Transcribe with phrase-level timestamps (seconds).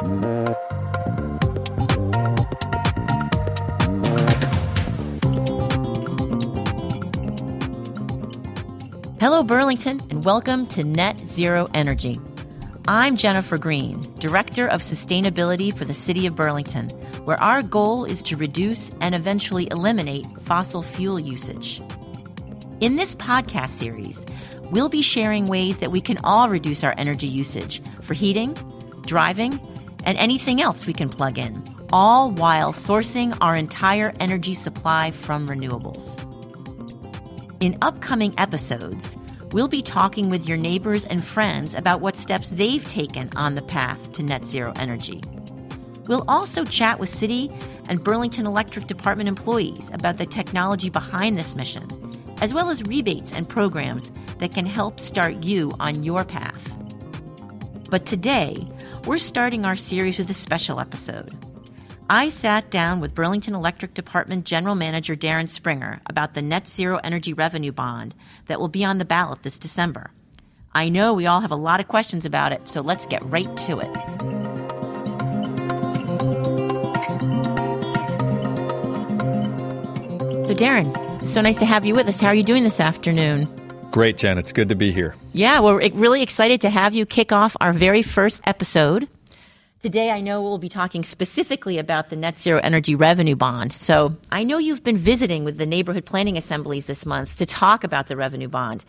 [0.00, 0.12] Hello,
[9.42, 12.20] Burlington, and welcome to Net Zero Energy.
[12.86, 16.90] I'm Jennifer Green, Director of Sustainability for the City of Burlington,
[17.24, 21.82] where our goal is to reduce and eventually eliminate fossil fuel usage.
[22.80, 24.24] In this podcast series,
[24.70, 28.56] we'll be sharing ways that we can all reduce our energy usage for heating,
[29.02, 29.58] driving,
[30.08, 31.62] and anything else we can plug in,
[31.92, 36.16] all while sourcing our entire energy supply from renewables.
[37.60, 39.18] In upcoming episodes,
[39.52, 43.60] we'll be talking with your neighbors and friends about what steps they've taken on the
[43.60, 45.20] path to net zero energy.
[46.06, 47.50] We'll also chat with City
[47.90, 51.86] and Burlington Electric Department employees about the technology behind this mission,
[52.40, 56.64] as well as rebates and programs that can help start you on your path.
[57.90, 58.66] But today,
[59.08, 61.34] we're starting our series with a special episode.
[62.10, 67.00] I sat down with Burlington Electric Department General Manager Darren Springer about the net zero
[67.02, 68.14] energy revenue bond
[68.48, 70.10] that will be on the ballot this December.
[70.74, 73.56] I know we all have a lot of questions about it, so let's get right
[73.56, 73.94] to it.
[80.46, 82.20] So, Darren, so nice to have you with us.
[82.20, 83.57] How are you doing this afternoon?
[83.90, 84.36] Great, Jen.
[84.36, 85.16] It's good to be here.
[85.32, 89.08] Yeah, we're really excited to have you kick off our very first episode.
[89.80, 93.72] Today, I know we'll be talking specifically about the Net Zero Energy Revenue Bond.
[93.72, 97.82] So, I know you've been visiting with the neighborhood planning assemblies this month to talk
[97.82, 98.84] about the revenue bond.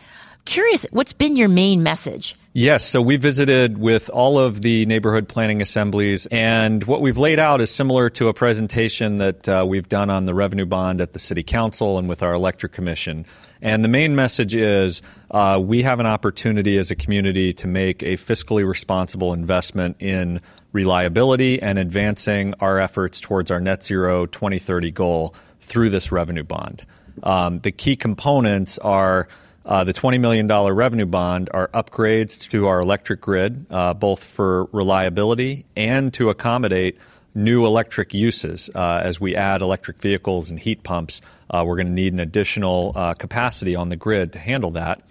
[0.49, 2.35] Curious, what's been your main message?
[2.53, 7.37] Yes, so we visited with all of the neighborhood planning assemblies, and what we've laid
[7.37, 11.13] out is similar to a presentation that uh, we've done on the revenue bond at
[11.13, 13.27] the City Council and with our electric commission.
[13.61, 18.01] And the main message is uh, we have an opportunity as a community to make
[18.01, 20.41] a fiscally responsible investment in
[20.71, 26.87] reliability and advancing our efforts towards our net zero 2030 goal through this revenue bond.
[27.21, 29.27] Um, the key components are
[29.65, 34.65] uh, the $20 million revenue bond are upgrades to our electric grid, uh, both for
[34.71, 36.97] reliability and to accommodate
[37.35, 38.69] new electric uses.
[38.73, 42.19] Uh, as we add electric vehicles and heat pumps, uh, we're going to need an
[42.19, 45.01] additional uh, capacity on the grid to handle that.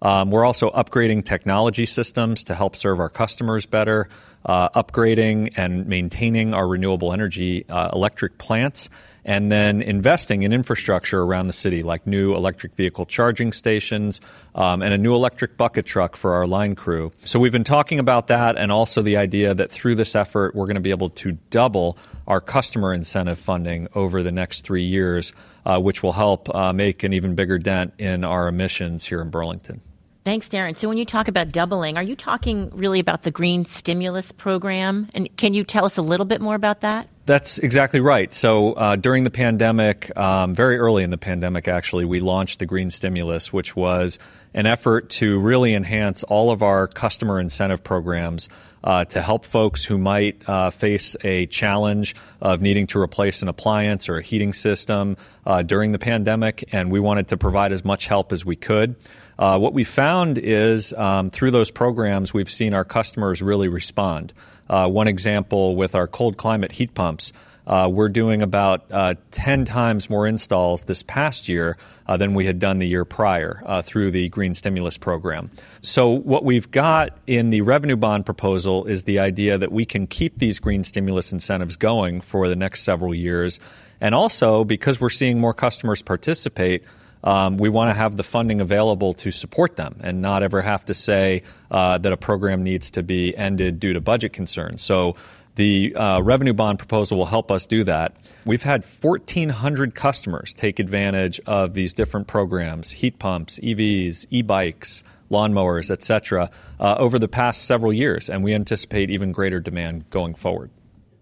[0.00, 4.08] Um, we're also upgrading technology systems to help serve our customers better
[4.44, 8.88] uh, upgrading and maintaining our renewable energy electric plants,
[9.26, 14.20] and then investing in infrastructure around the city, like new electric vehicle charging stations
[14.54, 17.12] um, and a new electric bucket truck for our line crew.
[17.22, 20.66] So we've been talking about that, and also the idea that through this effort, we're
[20.66, 21.98] going to be able to double
[22.28, 25.32] our customer incentive funding over the next three years,
[25.66, 29.30] uh, which will help uh, make an even bigger dent in our emissions here in
[29.30, 29.80] Burlington.
[30.24, 30.76] Thanks, Darren.
[30.76, 35.08] So, when you talk about doubling, are you talking really about the green stimulus program?
[35.14, 37.08] And can you tell us a little bit more about that?
[37.26, 38.32] That's exactly right.
[38.32, 42.66] So, uh, during the pandemic, um, very early in the pandemic, actually, we launched the
[42.66, 44.20] green stimulus, which was
[44.54, 48.48] an effort to really enhance all of our customer incentive programs
[48.84, 53.48] uh, to help folks who might uh, face a challenge of needing to replace an
[53.48, 56.68] appliance or a heating system uh, during the pandemic.
[56.70, 58.94] And we wanted to provide as much help as we could.
[59.36, 64.32] Uh, what we found is um, through those programs, we've seen our customers really respond.
[64.68, 67.32] Uh, one example with our cold climate heat pumps.
[67.66, 72.46] Uh, we're doing about uh, 10 times more installs this past year uh, than we
[72.46, 75.50] had done the year prior uh, through the Green Stimulus Program.
[75.82, 80.06] So, what we've got in the revenue bond proposal is the idea that we can
[80.06, 83.58] keep these green stimulus incentives going for the next several years.
[84.00, 86.84] And also, because we're seeing more customers participate,
[87.26, 90.84] um, we want to have the funding available to support them and not ever have
[90.86, 94.80] to say uh, that a program needs to be ended due to budget concerns.
[94.80, 95.16] So
[95.56, 98.14] the uh, revenue bond proposal will help us do that.
[98.44, 105.02] We've had 1,400 customers take advantage of these different programs heat pumps, EVs, e bikes,
[105.28, 110.08] lawnmowers, et cetera, uh, over the past several years, and we anticipate even greater demand
[110.10, 110.70] going forward.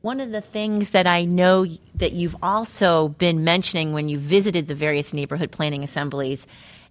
[0.05, 4.69] One of the things that I know that you've also been mentioning when you visited
[4.69, 6.47] the various neighborhood planning assemblies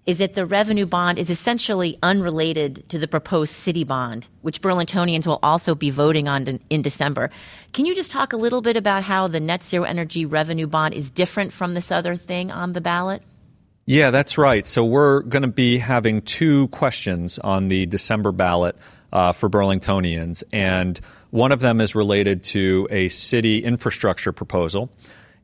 [0.07, 5.27] is that the revenue bond is essentially unrelated to the proposed city bond, which Burlingtonians
[5.27, 7.29] will also be voting on in December.
[7.71, 10.95] Can you just talk a little bit about how the net zero energy revenue bond
[10.95, 13.21] is different from this other thing on the ballot?
[13.85, 14.65] Yeah, that's right.
[14.65, 18.75] So we're going to be having two questions on the December ballot
[19.11, 20.43] uh, for Burlingtonians.
[20.51, 20.99] And
[21.33, 24.91] one of them is related to a city infrastructure proposal,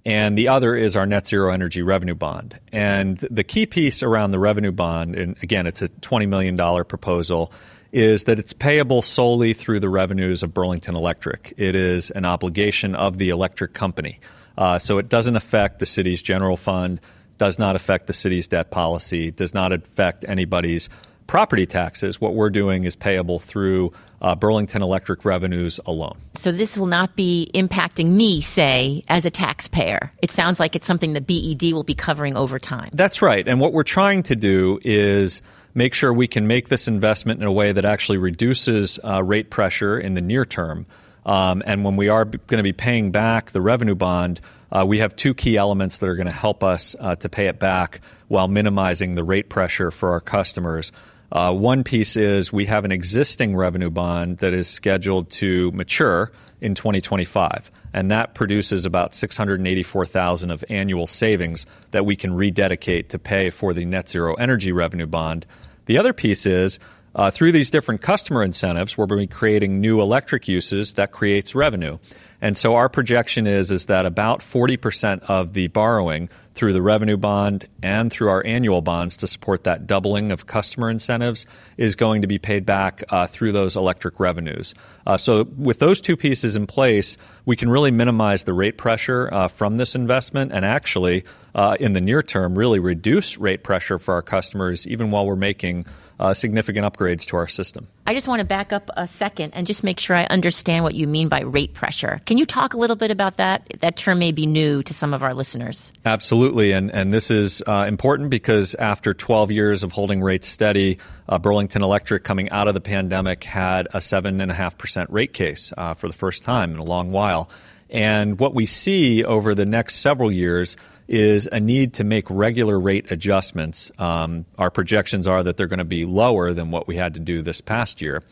[0.05, 2.59] and the other is our net zero energy revenue bond.
[2.71, 6.55] And the key piece around the revenue bond, and again, it's a $20 million
[6.85, 7.51] proposal,
[7.91, 11.55] is that it's payable solely through the revenues of Burlington Electric.
[11.57, 14.19] It is an obligation of the electric company.
[14.59, 17.01] Uh, so it doesn't affect the city's general fund,
[17.39, 20.87] does not affect the city's debt policy, does not affect anybody's
[21.29, 22.19] property taxes.
[22.19, 26.17] What we're doing is payable through uh, Burlington Electric revenues alone.
[26.33, 30.11] So this will not be impacting me, say, as a taxpayer.
[30.23, 32.89] It sounds like it's something the BED will be covering over time.
[32.93, 33.47] That's right.
[33.47, 35.43] And what we're trying to do is
[35.75, 39.51] make sure we can make this investment in a way that actually reduces uh, rate
[39.51, 40.87] pressure in the near term.
[41.27, 44.41] Um, and when we are b- going to be paying back the revenue bond,
[44.71, 47.45] uh, we have two key elements that are going to help us uh, to pay
[47.45, 50.91] it back while minimizing the rate pressure for our customers.
[51.31, 56.31] Uh, one piece is we have an existing revenue bond that is scheduled to mature
[56.59, 63.19] in 2025, and that produces about 684,000 of annual savings that we can rededicate to
[63.19, 65.45] pay for the net zero energy revenue bond.
[65.85, 66.79] The other piece is
[67.15, 71.11] uh, through these different customer incentives, we're going to be creating new electric uses that
[71.11, 71.97] creates revenue.
[72.41, 77.17] And so our projection is is that about 40% of the borrowing through the revenue
[77.17, 81.45] bond and through our annual bonds to support that doubling of customer incentives
[81.77, 84.73] is going to be paid back uh, through those electric revenues.
[85.05, 89.29] Uh, so with those two pieces in place, we can really minimize the rate pressure
[89.33, 91.23] uh, from this investment and actually
[91.55, 95.35] uh, in the near term really reduce rate pressure for our customers even while we're
[95.35, 95.85] making
[96.19, 97.87] uh, significant upgrades to our system.
[98.05, 100.95] I just want to back up a second and just make sure I understand what
[100.95, 102.19] you mean by rate pressure.
[102.25, 103.71] Can you talk a little bit about that?
[103.79, 105.93] That term may be new to some of our listeners.
[106.05, 110.97] Absolutely, and and this is uh, important because after 12 years of holding rates steady,
[111.27, 115.09] uh, Burlington Electric, coming out of the pandemic, had a seven and a half percent
[115.11, 117.49] rate case uh, for the first time in a long while.
[117.89, 120.77] And what we see over the next several years
[121.09, 123.91] is a need to make regular rate adjustments.
[123.97, 127.19] Um, our projections are that they're going to be lower than what we had to
[127.19, 128.23] do this past year.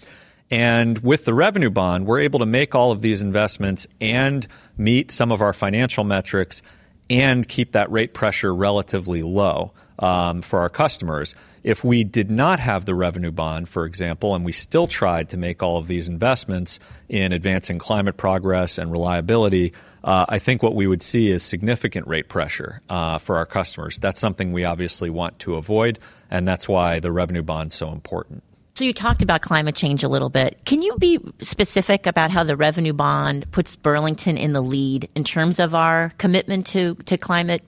[0.51, 4.47] And with the revenue bond, we're able to make all of these investments and
[4.77, 6.61] meet some of our financial metrics
[7.09, 11.35] and keep that rate pressure relatively low um, for our customers.
[11.63, 15.37] If we did not have the revenue bond, for example, and we still tried to
[15.37, 16.79] make all of these investments
[17.09, 19.73] in advancing climate progress and reliability,
[20.03, 23.99] uh, I think what we would see is significant rate pressure uh, for our customers.
[23.99, 25.99] That's something we obviously want to avoid,
[26.31, 28.43] and that's why the revenue bond is so important.
[28.75, 30.63] So you talked about climate change a little bit.
[30.63, 35.23] Can you be specific about how the revenue bond puts Burlington in the lead in
[35.23, 37.63] terms of our commitment to, to climate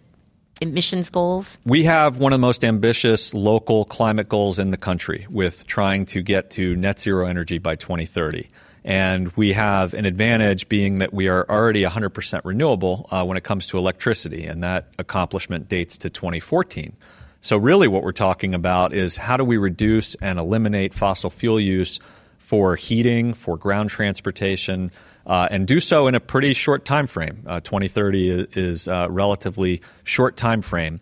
[0.61, 1.57] emissions goals?
[1.65, 6.05] We have one of the most ambitious local climate goals in the country with trying
[6.07, 8.47] to get to net zero energy by 2030.
[8.83, 13.43] And we have an advantage being that we are already 100% renewable uh, when it
[13.43, 16.95] comes to electricity, and that accomplishment dates to 2014.
[17.41, 21.59] So, really, what we're talking about is how do we reduce and eliminate fossil fuel
[21.59, 21.99] use
[22.37, 24.91] for heating, for ground transportation,
[25.29, 27.43] uh, and do so in a pretty short time frame.
[27.45, 30.99] Uh, 2030 is a relatively short time frame.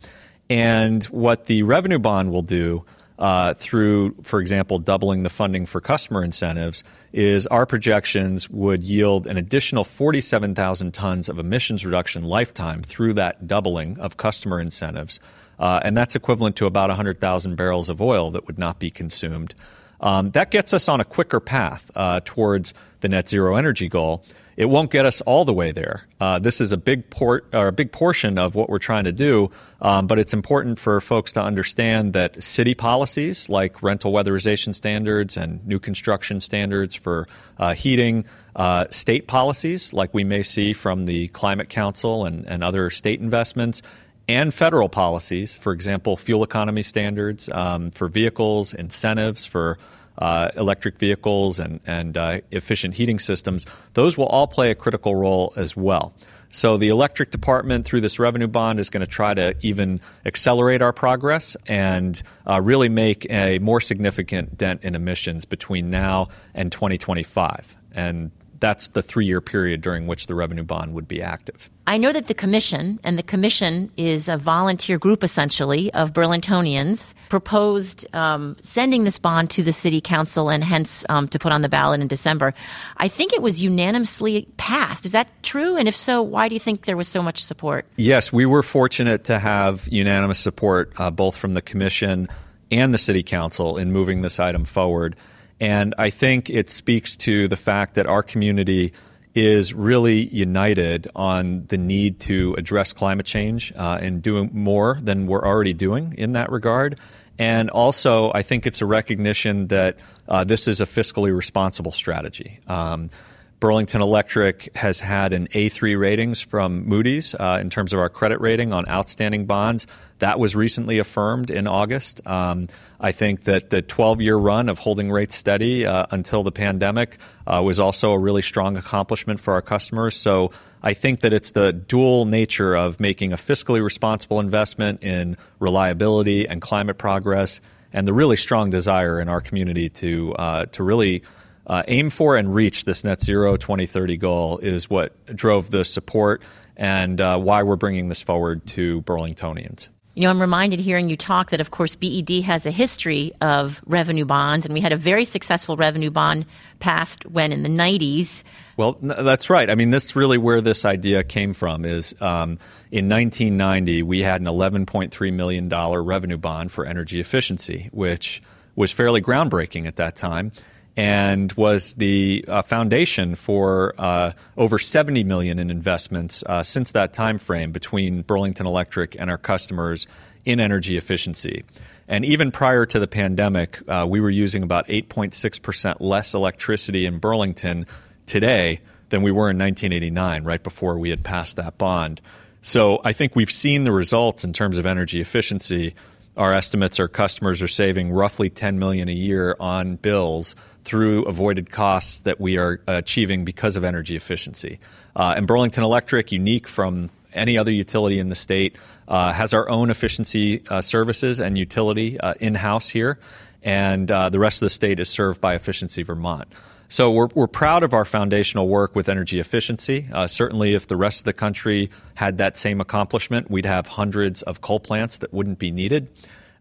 [0.50, 2.85] And what the revenue bond will do
[3.18, 6.83] uh, through, for example, doubling the funding for customer incentives,
[7.13, 13.47] is our projections would yield an additional 47,000 tons of emissions reduction lifetime through that
[13.47, 15.19] doubling of customer incentives.
[15.57, 19.56] Uh, and that's equivalent to about 100,000 barrels of oil that would not be consumed.
[19.99, 24.23] Um, that gets us on a quicker path uh, towards the net zero energy goal.
[24.57, 26.07] It won't get us all the way there.
[26.19, 29.11] Uh, this is a big port or a big portion of what we're trying to
[29.11, 29.51] do,
[29.83, 35.37] um, but it's important for folks to understand that city policies like rental weatherization standards
[35.37, 37.27] and new construction standards for
[37.59, 38.25] uh, heating,
[38.56, 43.19] uh, state policies like we may see from the Climate Council and, and other state
[43.19, 43.83] investments,
[44.28, 49.78] and federal policies, for example, fuel economy standards um, for vehicles, incentives for
[50.18, 55.16] uh, electric vehicles and, and uh, efficient heating systems, those will all play a critical
[55.16, 56.14] role as well.
[56.50, 60.81] So the electric department, through this revenue bond, is going to try to even accelerate
[60.81, 66.72] our progress and uh, really make a more significant dent in emissions between now and
[66.72, 67.76] 2025.
[67.92, 71.69] And that's the three year period during which the revenue bond would be active.
[71.90, 77.14] I know that the commission, and the commission is a volunteer group essentially of Burlingtonians,
[77.30, 81.61] proposed um, sending this bond to the city council and hence um, to put on
[81.61, 82.54] the ballot in December.
[82.97, 85.06] I think it was unanimously passed.
[85.06, 85.78] Is that true?
[85.78, 87.85] And if so, why do you think there was so much support?
[87.95, 92.28] Yes, we were fortunate to have unanimous support uh, both from the commission
[92.69, 95.16] and the city council in moving this item forward.
[95.59, 98.94] And I think it speaks to the fact that our community
[99.33, 105.28] is really united on the need to address climate change uh, and doing more than
[105.28, 106.97] we're already doing in that regard.
[107.40, 109.97] And also, I think it's a recognition that
[110.28, 112.59] uh, this is a fiscally responsible strategy.
[112.68, 113.11] Um,
[113.59, 118.40] Burlington Electric has had an A3 ratings from Moody's uh, in terms of our credit
[118.40, 119.87] rating on outstanding bonds.
[120.19, 122.26] That was recently affirmed in August.
[122.28, 122.68] Um,
[122.99, 127.18] I think that the 12 year run of holding rates steady uh, until the pandemic
[127.47, 130.16] uh, was also a really strong accomplishment for our customers.
[130.16, 130.52] So
[130.83, 136.47] I think that it's the dual nature of making a fiscally responsible investment in reliability
[136.47, 137.59] and climate progress
[137.92, 141.23] and the really strong desire in our community to, uh, to really
[141.68, 146.42] uh, aim for and reach this net zero 2030 goal is what drove the support
[146.76, 149.90] and uh, why we're bringing this forward to Burlingtonians.
[150.16, 153.81] You know, I'm reminded hearing you talk that, of course, BED has a history of
[153.86, 156.45] revenue bonds, and we had a very successful revenue bond
[156.80, 158.44] passed when in the 90s.
[158.78, 159.69] Well, that's right.
[159.69, 162.57] I mean, this really where this idea came from is um,
[162.90, 168.42] in 1990 we had an 11.3 million dollar revenue bond for energy efficiency, which
[168.76, 170.52] was fairly groundbreaking at that time
[170.97, 177.13] and was the uh, foundation for uh, over 70 million in investments uh, since that
[177.13, 180.07] time frame between Burlington Electric and our customers
[180.44, 181.63] in energy efficiency.
[182.07, 187.19] And even prior to the pandemic, uh, we were using about 8.6% less electricity in
[187.19, 187.85] Burlington
[188.25, 192.21] today than we were in 1989, right before we had passed that bond.
[192.63, 195.94] So I think we've seen the results in terms of energy efficiency.
[196.35, 200.56] Our estimates are customers are saving roughly 10 million a year on bills
[200.87, 204.79] through avoided costs that we are achieving because of energy efficiency.
[205.17, 208.77] Uh, and Burlington Electric, unique from any other utility in the state,
[209.09, 213.19] uh, has our own efficiency uh, services and utility uh, in house here,
[213.63, 216.47] and uh, the rest of the state is served by Efficiency Vermont.
[216.87, 220.07] So we're, we're proud of our foundational work with energy efficiency.
[220.09, 224.41] Uh, certainly, if the rest of the country had that same accomplishment, we'd have hundreds
[224.41, 226.07] of coal plants that wouldn't be needed.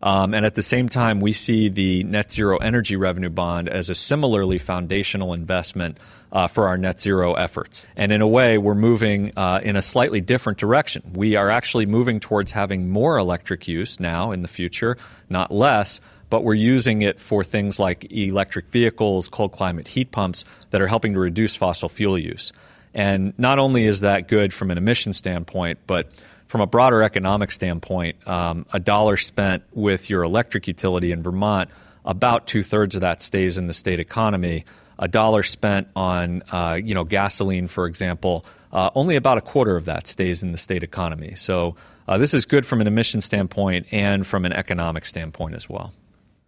[0.03, 3.91] Um, and at the same time, we see the net zero energy revenue bond as
[3.91, 5.99] a similarly foundational investment
[6.33, 7.87] uh, for our net zero efforts.
[7.97, 11.03] And in a way, we're moving uh, in a slightly different direction.
[11.15, 14.99] We are actually moving towards having more electric use now in the future,
[15.31, 16.01] not less.
[16.29, 20.89] But we're using it for things like electric vehicles, cold climate heat pumps that are
[20.89, 22.53] helping to reduce fossil fuel use.
[22.93, 26.11] And not only is that good from an emission standpoint, but
[26.47, 31.71] from a broader economic standpoint, um, a dollar spent with your electric utility in Vermont,
[32.05, 34.65] about two thirds of that stays in the state economy.
[34.99, 39.77] A dollar spent on, uh, you know, gasoline, for example, uh, only about a quarter
[39.77, 41.35] of that stays in the state economy.
[41.35, 41.77] So
[42.09, 45.93] uh, this is good from an emission standpoint and from an economic standpoint as well.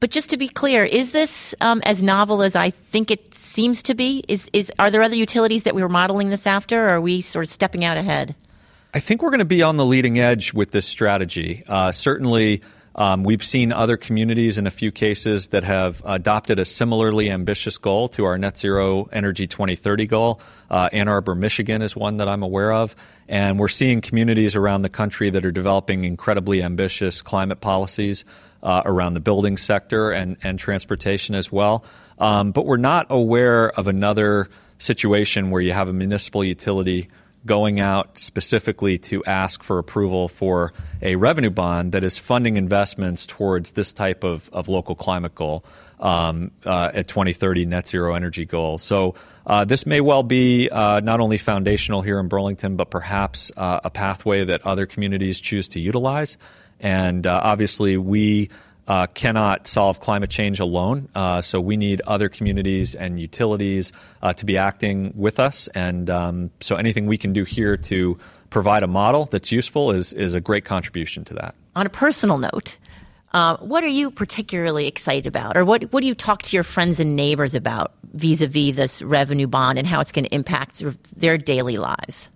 [0.00, 3.82] But just to be clear, is this um, as novel as I think it seems
[3.82, 4.24] to be?
[4.28, 7.20] Is, is are there other utilities that we were modeling this after, or are we
[7.20, 8.36] sort of stepping out ahead?
[8.94, 11.62] I think we're going to be on the leading edge with this strategy.
[11.68, 12.62] Uh, certainly,
[12.94, 17.76] um, we've seen other communities in a few cases that have adopted a similarly ambitious
[17.76, 20.40] goal to our net zero energy 2030 goal.
[20.70, 22.96] Uh, Ann Arbor, Michigan is one that I'm aware of.
[23.28, 28.24] And we're seeing communities around the country that are developing incredibly ambitious climate policies
[28.62, 31.84] uh, around the building sector and, and transportation as well.
[32.18, 37.08] Um, but we're not aware of another situation where you have a municipal utility
[37.48, 43.26] going out specifically to ask for approval for a revenue bond that is funding investments
[43.26, 45.64] towards this type of, of local climate goal
[45.98, 48.78] um, uh, at 2030 net zero energy goal.
[48.78, 49.14] So
[49.46, 53.80] uh, this may well be uh, not only foundational here in Burlington, but perhaps uh,
[53.82, 56.36] a pathway that other communities choose to utilize.
[56.80, 58.50] And uh, obviously, we
[58.88, 61.08] uh, cannot solve climate change alone.
[61.14, 63.92] Uh, so we need other communities and utilities
[64.22, 65.68] uh, to be acting with us.
[65.68, 68.18] And um, so anything we can do here to
[68.50, 71.54] provide a model that's useful is, is a great contribution to that.
[71.76, 72.78] On a personal note,
[73.34, 76.64] uh, what are you particularly excited about, or what, what do you talk to your
[76.64, 80.34] friends and neighbors about vis a vis this revenue bond and how it's going to
[80.34, 80.82] impact
[81.14, 82.30] their daily lives?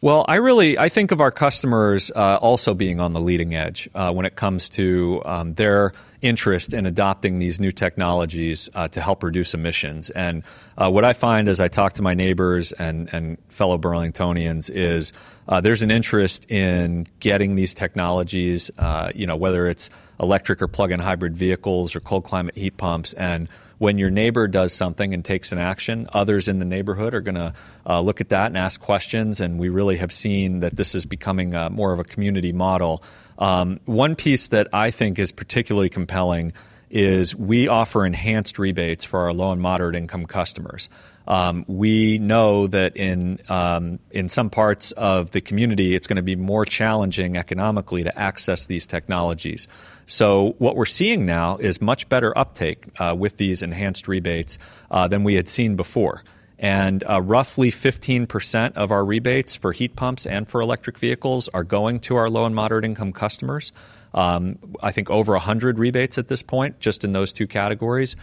[0.00, 3.88] Well, I really I think of our customers uh, also being on the leading edge
[3.96, 9.00] uh, when it comes to um, their interest in adopting these new technologies uh, to
[9.00, 10.10] help reduce emissions.
[10.10, 10.44] And
[10.76, 15.12] uh, what I find as I talk to my neighbors and, and fellow Burlingtonians is
[15.48, 19.90] uh, there's an interest in getting these technologies, uh, you know, whether it's
[20.20, 24.72] electric or plug-in hybrid vehicles or cold climate heat pumps, and when your neighbor does
[24.72, 27.54] something and takes an action, others in the neighborhood are going to
[27.86, 29.40] uh, look at that and ask questions.
[29.40, 33.02] And we really have seen that this is becoming uh, more of a community model.
[33.38, 36.52] Um, one piece that I think is particularly compelling
[36.90, 40.88] is we offer enhanced rebates for our low and moderate income customers.
[41.28, 46.22] Um, we know that in um, in some parts of the community, it's going to
[46.22, 49.68] be more challenging economically to access these technologies.
[50.06, 54.56] So what we're seeing now is much better uptake uh, with these enhanced rebates
[54.90, 56.24] uh, than we had seen before.
[56.58, 61.62] And uh, roughly 15% of our rebates for heat pumps and for electric vehicles are
[61.62, 63.70] going to our low and moderate income customers.
[64.14, 68.16] Um, I think over 100 rebates at this point, just in those two categories.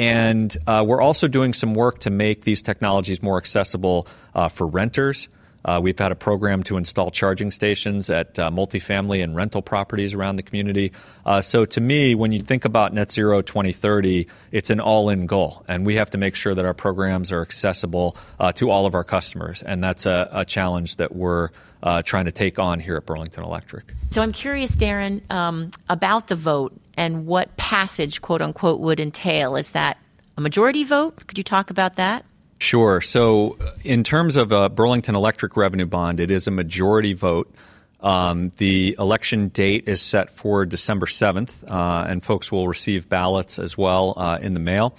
[0.00, 4.66] And uh, we're also doing some work to make these technologies more accessible uh, for
[4.66, 5.28] renters.
[5.62, 10.14] Uh, we've had a program to install charging stations at uh, multifamily and rental properties
[10.14, 10.90] around the community.
[11.26, 15.26] Uh, so, to me, when you think about Net Zero 2030, it's an all in
[15.26, 15.62] goal.
[15.68, 18.94] And we have to make sure that our programs are accessible uh, to all of
[18.94, 19.60] our customers.
[19.62, 21.50] And that's a, a challenge that we're
[21.82, 23.92] uh, trying to take on here at Burlington Electric.
[24.08, 29.56] So, I'm curious, Darren, um, about the vote and what passage, quote unquote, would entail.
[29.56, 29.98] Is that
[30.36, 31.26] a majority vote?
[31.26, 32.24] Could you talk about that?
[32.58, 33.00] Sure.
[33.00, 37.52] So, uh, in terms of a Burlington Electric revenue bond, it is a majority vote.
[38.00, 43.58] Um, the election date is set for December 7th, uh, and folks will receive ballots
[43.58, 44.94] as well uh, in the mail.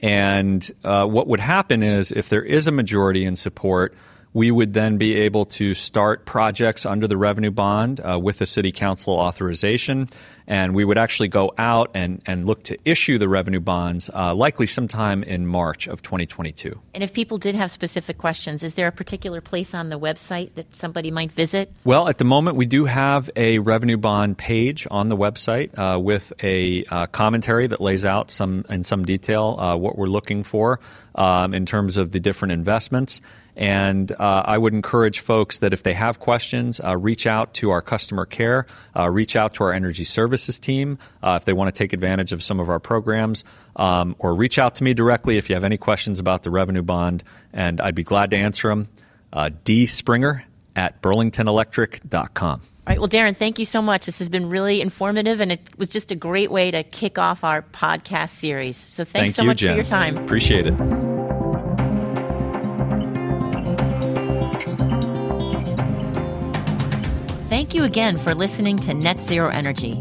[0.00, 3.94] And uh, what would happen is if there is a majority in support,
[4.38, 8.46] we would then be able to start projects under the revenue bond uh, with the
[8.46, 10.08] city council authorization.
[10.46, 14.36] And we would actually go out and, and look to issue the revenue bonds uh,
[14.36, 16.80] likely sometime in March of 2022.
[16.94, 20.54] And if people did have specific questions, is there a particular place on the website
[20.54, 21.72] that somebody might visit?
[21.82, 25.98] Well, at the moment, we do have a revenue bond page on the website uh,
[25.98, 30.44] with a uh, commentary that lays out some in some detail uh, what we're looking
[30.44, 30.78] for
[31.16, 33.20] um, in terms of the different investments.
[33.58, 37.70] And uh, I would encourage folks that if they have questions, uh, reach out to
[37.70, 41.74] our customer care, uh, reach out to our energy services team uh, if they want
[41.74, 43.42] to take advantage of some of our programs,
[43.74, 46.82] um, or reach out to me directly if you have any questions about the revenue
[46.82, 48.88] bond, and I'd be glad to answer them.
[49.32, 49.86] Uh, D.
[49.86, 50.44] Springer
[50.76, 52.60] at burlingtonelectric.com.
[52.60, 53.00] All right.
[53.00, 54.06] Well, Darren, thank you so much.
[54.06, 57.42] This has been really informative, and it was just a great way to kick off
[57.42, 58.76] our podcast series.
[58.76, 59.72] So thanks thank so you, much Jen.
[59.72, 60.16] for your time.
[60.16, 61.17] Appreciate it.
[67.48, 69.98] Thank you again for listening to Net Zero Energy.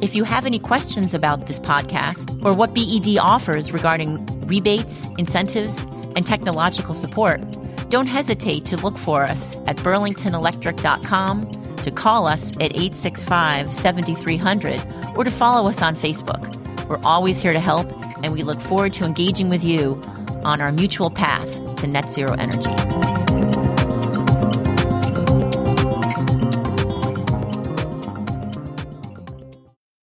[0.00, 5.86] If you have any questions about this podcast or what BED offers regarding rebates, incentives,
[6.16, 7.40] and technological support,
[7.88, 11.50] don't hesitate to look for us at burlingtonelectric.com,
[11.84, 14.82] to call us at 865 7300,
[15.14, 16.52] or to follow us on Facebook.
[16.88, 17.88] We're always here to help,
[18.24, 20.02] and we look forward to engaging with you
[20.42, 22.87] on our mutual path to net zero energy.